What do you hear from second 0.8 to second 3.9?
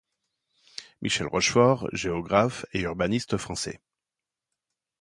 Michel Rochefort, géographe et urbaniste français.